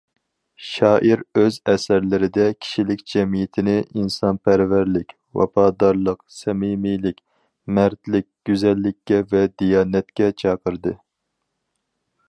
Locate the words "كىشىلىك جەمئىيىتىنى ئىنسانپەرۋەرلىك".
2.65-5.13